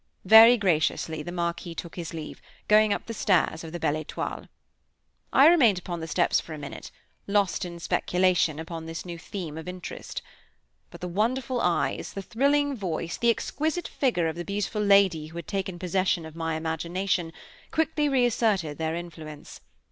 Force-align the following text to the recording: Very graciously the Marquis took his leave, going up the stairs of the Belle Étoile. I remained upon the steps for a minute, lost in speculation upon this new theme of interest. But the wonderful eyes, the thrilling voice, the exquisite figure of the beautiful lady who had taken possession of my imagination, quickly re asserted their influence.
Very 0.25 0.57
graciously 0.57 1.21
the 1.21 1.31
Marquis 1.31 1.75
took 1.75 1.95
his 1.95 2.11
leave, 2.11 2.41
going 2.67 2.91
up 2.91 3.05
the 3.05 3.13
stairs 3.13 3.63
of 3.63 3.71
the 3.71 3.79
Belle 3.79 4.03
Étoile. 4.03 4.49
I 5.31 5.45
remained 5.45 5.77
upon 5.77 5.99
the 5.99 6.07
steps 6.07 6.39
for 6.39 6.55
a 6.55 6.57
minute, 6.57 6.89
lost 7.27 7.65
in 7.65 7.79
speculation 7.79 8.57
upon 8.57 8.87
this 8.87 9.05
new 9.05 9.19
theme 9.19 9.59
of 9.59 9.67
interest. 9.67 10.23
But 10.89 11.01
the 11.01 11.07
wonderful 11.07 11.61
eyes, 11.61 12.13
the 12.13 12.23
thrilling 12.23 12.75
voice, 12.75 13.15
the 13.17 13.29
exquisite 13.29 13.87
figure 13.87 14.27
of 14.27 14.35
the 14.37 14.43
beautiful 14.43 14.81
lady 14.81 15.27
who 15.27 15.37
had 15.37 15.47
taken 15.47 15.77
possession 15.77 16.25
of 16.25 16.35
my 16.35 16.55
imagination, 16.55 17.31
quickly 17.69 18.09
re 18.09 18.25
asserted 18.25 18.79
their 18.79 18.95
influence. 18.95 19.61